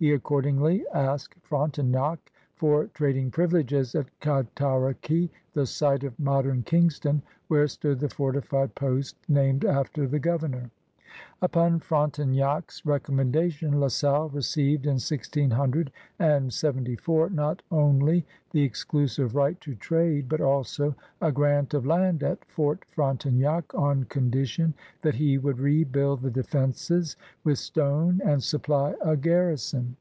He 0.00 0.12
accordingly 0.12 0.86
asked 0.94 1.34
Frontenac 1.42 2.30
for 2.54 2.86
trading 2.94 3.32
privileges 3.32 3.96
at 3.96 4.06
Cataraqui, 4.20 5.28
the 5.54 5.66
site 5.66 6.04
of 6.04 6.16
modem 6.20 6.62
Kingston, 6.62 7.20
whare 7.48 7.66
stood 7.66 7.98
the 7.98 8.08
fortified 8.08 8.76
post 8.76 9.16
named 9.26 9.64
alter 9.64 10.06
the 10.06 10.20
governor. 10.20 10.70
Upon 11.40 11.80
Frontenac's 11.80 12.84
recommendation 12.84 13.80
La 13.80 13.88
Salle 13.88 14.28
received 14.28 14.84
in 14.84 14.96
1674 15.00 17.30
not 17.30 17.62
only 17.70 18.26
the 18.50 18.62
exclusive 18.62 19.34
right 19.34 19.58
to 19.62 19.74
trade 19.74 20.28
but 20.28 20.40
also 20.42 20.94
a 21.20 21.32
grant 21.32 21.74
of 21.74 21.84
land 21.86 22.22
at 22.22 22.44
Fort 22.44 22.84
Frontenac 22.90 23.72
on 23.74 24.04
condition 24.04 24.74
that 25.02 25.14
he 25.16 25.38
would 25.38 25.58
rebuild 25.58 26.20
the 26.22 26.30
defenses 26.30 27.16
with 27.42 27.58
stone 27.58 28.20
and 28.24 28.40
supply 28.42 28.94
a 29.00 29.16
garrison. 29.16 29.96